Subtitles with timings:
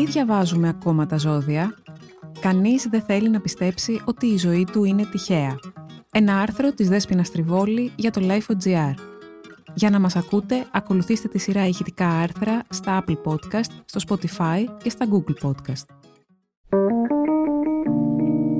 [0.00, 1.74] Γιατί διαβάζουμε ακόμα τα ζώδια;
[2.40, 5.58] Κανείς δεν θέλει να πιστέψει ότι η ζωή του είναι τυχαία.
[6.12, 8.94] Ένα άρθρο της Δέσποινα Τριβόλη για το Life.gr.
[9.74, 14.90] Για να μας ακούτε, ακολουθήστε τη σειρά ηχητικά άρθρα στα Apple Podcast, στο Spotify και
[14.90, 15.84] στα Google Podcast.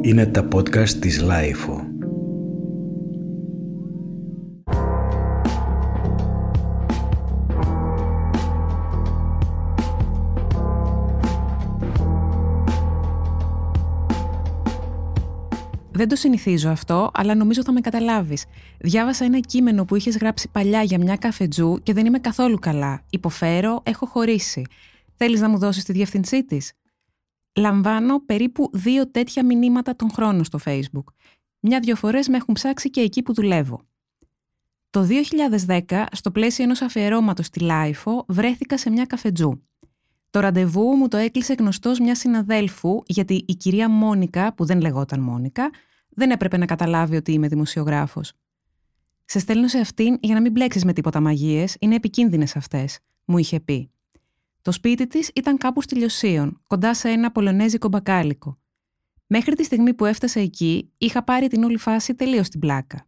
[0.00, 1.85] Είναι τα podcast της Life.
[15.96, 18.44] Δεν το συνηθίζω αυτό, αλλά νομίζω θα με καταλάβεις.
[18.78, 23.02] Διάβασα ένα κείμενο που είχες γράψει παλιά για μια καφετζού και δεν είμαι καθόλου καλά.
[23.10, 24.66] Υποφέρω, έχω χωρίσει.
[25.14, 26.72] Θέλεις να μου δώσεις τη διεύθυνσή της;
[27.56, 31.04] Λαμβάνω περίπου δύο τέτοια μηνύματα τον χρόνο στο Facebook.
[31.60, 33.80] Μια-δυο φορές με έχουν ψάξει και εκεί που δουλεύω.
[34.90, 35.06] Το
[35.66, 39.62] 2010, στο πλαίσιο ενός αφιερώματος στη LiFO, βρέθηκα σε μια καφετζού.
[40.30, 45.20] Το ραντεβού μου το έκλεισε γνωστός μιας συναδέλφου, γιατί η κυρία Μόνικα, που δεν λεγόταν
[45.20, 45.70] Μόνικα,
[46.16, 48.32] δεν έπρεπε να καταλάβει ότι είμαι δημοσιογράφος.
[49.24, 53.38] Σε στέλνω σε αυτήν για να μην μπλέξεις με τίποτα μαγείες, είναι επικίνδυνες αυτές, μου
[53.38, 53.90] είχε πει.
[54.62, 58.58] Το σπίτι της ήταν κάπου στη Λιωσίων, κοντά σε ένα πολωνέζικο μπακάλικο.
[59.26, 63.06] Μέχρι τη στιγμή που έφτασε εκεί, είχα πάρει την όλη φάση τελείως στην πλάκα.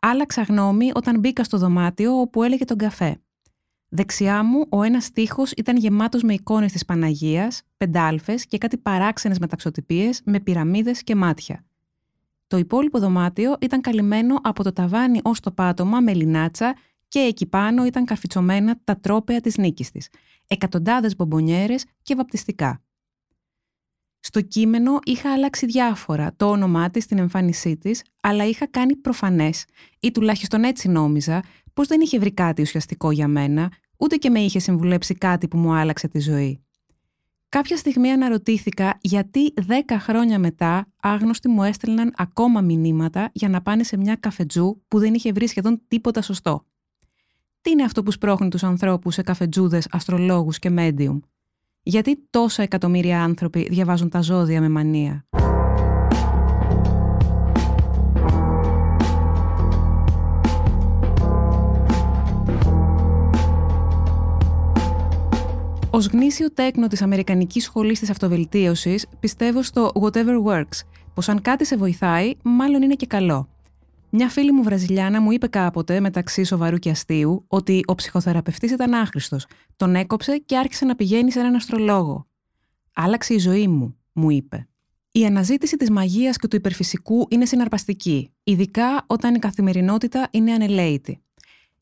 [0.00, 3.20] Άλλαξα γνώμη όταν μπήκα στο δωμάτιο όπου έλεγε τον καφέ.
[3.88, 9.38] Δεξιά μου ο ένας τοίχο ήταν γεμάτος με εικόνες της Παναγίας, πεντάλφες και κάτι παράξενες
[9.38, 11.65] μεταξωτυπίες με πυραμίδες και μάτια.
[12.46, 16.76] Το υπόλοιπο δωμάτιο ήταν καλυμμένο από το ταβάνι ως το πάτωμα με λινάτσα
[17.08, 20.08] και εκεί πάνω ήταν καρφιτσωμένα τα τρόπεα της νίκης της,
[20.46, 22.80] εκατοντάδες μπομπονιέρες και βαπτιστικά.
[24.20, 29.64] Στο κείμενο είχα αλλάξει διάφορα, το όνομά της, την εμφάνισή της, αλλά είχα κάνει προφανές,
[30.00, 34.40] ή τουλάχιστον έτσι νόμιζα, πως δεν είχε βρει κάτι ουσιαστικό για μένα, ούτε και με
[34.40, 36.65] είχε συμβουλέψει κάτι που μου άλλαξε τη ζωή.
[37.56, 43.82] Κάποια στιγμή αναρωτήθηκα γιατί δέκα χρόνια μετά άγνωστοι μου έστελναν ακόμα μηνύματα για να πάνε
[43.82, 46.64] σε μια καφετζού που δεν είχε βρει σχεδόν τίποτα σωστό.
[47.60, 51.20] Τι είναι αυτό που σπρώχνει τους ανθρώπους σε καφετζούδες, αστρολόγους και medium;
[51.82, 55.26] Γιατί τόσα εκατομμύρια άνθρωποι διαβάζουν τα ζώδια με μανία;
[65.90, 70.80] Ω γνήσιο τέκνο της Αμερικανικής Σχολής της Αυτοβελτίωσης, πιστεύω στο whatever works,
[71.14, 73.48] πως αν κάτι σε βοηθάει, μάλλον είναι και καλό.
[74.10, 78.94] Μια φίλη μου Βραζιλιάνα μου είπε κάποτε, μεταξύ σοβαρού και αστείου, ότι ο ψυχοθεραπευτής ήταν
[78.94, 79.46] άχρηστος.
[79.76, 82.26] Τον έκοψε και άρχισε να πηγαίνει σε έναν αστρολόγο.
[82.94, 84.68] Άλλαξε η ζωή μου, μου είπε.
[85.12, 91.20] Η αναζήτηση της μαγείας και του υπερφυσικού είναι συναρπαστική, ειδικά όταν η καθημερινότητα είναι ανελαίτη.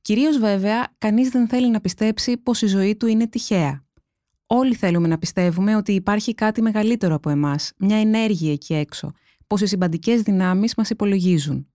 [0.00, 3.86] Κυρίως βέβαια, κανείς δεν θέλει να πιστέψει πως η ζωή του είναι τυχαία.
[4.50, 9.12] Όλοι θέλουμε να πιστεύουμε ότι υπάρχει κάτι μεγαλύτερο από εμάς, μια ενέργεια εκεί έξω,
[9.46, 11.68] πως οι συμπαντικές δυνάμεις μας υπολογίζουν.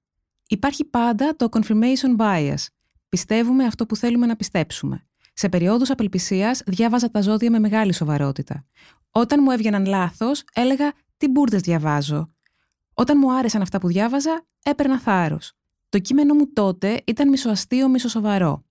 [0.48, 2.66] Υπάρχει πάντα το confirmation bias.
[3.10, 5.08] Πιστεύουμε αυτό που θέλουμε να πιστέψουμε.
[5.34, 8.66] Σε περιόδους απελπισίας διάβαζα τα ζώδια με μεγάλη σοβαρότητα.
[9.12, 12.34] Όταν μου έβγαιναν λάθος, έλεγα τι μπουρδες διαβάζω.
[12.94, 15.54] Όταν μου άρεσαν αυτά που διάβαζα, έπαιρνα θάρρος.
[15.90, 18.64] Το κείμενο μου τότε ήταν μισοαστείο, μισοσοβαρό.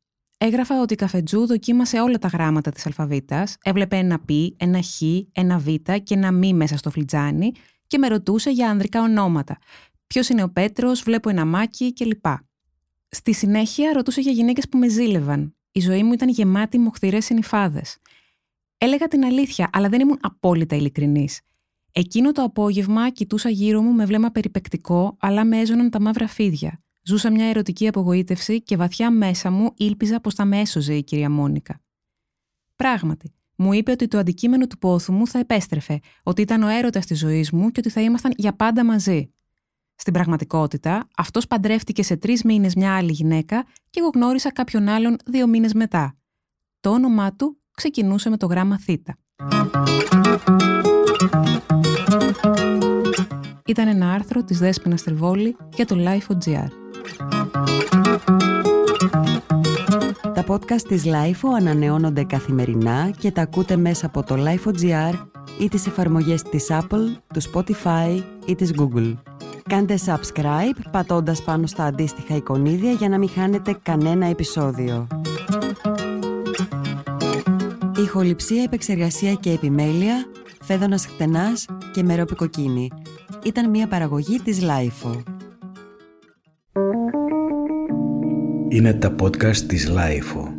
[0.45, 5.03] Έγραφα ότι η καφετζού δοκίμασε όλα τα γράμματα της αλφαβήτας, έβλεπε ένα π, ένα χ,
[5.33, 5.67] ένα β
[6.03, 7.53] και ένα μ μέσα στο φλιτζάνι
[7.87, 9.59] και με ρωτούσε για ανδρικά ονόματα.
[10.07, 12.25] Ποιος είναι ο Πέτρος, βλέπω ένα μάκι κλπ.
[13.09, 15.57] Στη συνέχεια ρωτούσε για γυναίκες που με ζήλευαν.
[15.73, 17.99] Η ζωή μου ήταν γεμάτη μοχθηρέ συνυφάδες.
[18.79, 21.41] Έλεγα την αλήθεια, αλλά δεν ήμουν απόλυτα ειλικρινής.
[21.93, 26.79] Εκείνο το απόγευμα κοιτούσα γύρω μου με βλέμμα περιπεκτικό, αλλά με έζωναν τα μαύρα φίδια.
[27.03, 31.31] Ζούσα μια ερωτική απογοήτευση και βαθιά μέσα μου ήλπιζα πως θα με έσωζε η κυρία
[31.31, 31.81] Μόνικα.
[32.77, 37.07] Πράγματι, μου είπε ότι το αντικείμενο του πόθου μου θα επέστρεφε, ότι ήταν ο έρωτας
[37.07, 39.31] της ζωής μου και ότι θα ήμασταν για πάντα μαζί.
[39.95, 45.17] Στην πραγματικότητα, αυτός παντρεύτηκε σε τρεις μήνες μια άλλη γυναίκα και εγώ γνώρισα κάποιον άλλον
[45.27, 46.17] δύο μήνες μετά.
[46.81, 48.89] Το όνομά του ξεκινούσε με το γράμμα Θ.
[53.73, 56.69] Ήταν ένα άρθρο της Δέσποινας Τριβόλη για το Life.gr.
[60.35, 65.15] Τα podcast της LIFO ανανεώνονται καθημερινά και τα ακούτε μέσα από το LIFO.gr
[65.61, 69.15] ή τις εφαρμογές της Apple, του Spotify ή της Google.
[69.69, 75.07] Κάντε subscribe πατώντας πάνω στα αντίστοιχα εικονίδια για να μην χάνετε κανένα επεισόδιο.
[77.97, 80.27] Ηχοληψία, επεξεργασία και επιμέλεια,
[80.63, 82.91] φέδωνας χτενάς και μερόπικοκίνη.
[83.45, 85.23] Ήταν μια παραγωγή της LIFO.
[88.69, 90.52] Είναι τα podcast της Λάιφο.